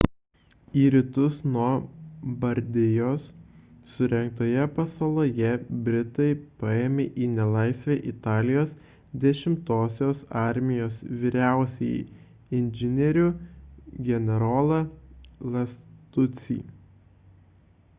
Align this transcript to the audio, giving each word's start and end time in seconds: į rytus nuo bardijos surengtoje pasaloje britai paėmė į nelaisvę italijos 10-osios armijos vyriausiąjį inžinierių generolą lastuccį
į 0.83 0.83
rytus 0.93 1.35
nuo 1.55 1.65
bardijos 2.45 3.25
surengtoje 3.91 4.63
pasaloje 4.77 5.51
britai 5.89 6.27
paėmė 6.63 7.05
į 7.27 7.29
nelaisvę 7.35 7.97
italijos 8.13 8.73
10-osios 9.25 10.23
armijos 10.47 10.97
vyriausiąjį 11.25 12.01
inžinierių 12.63 13.29
generolą 14.11 14.83
lastuccį 15.59 16.59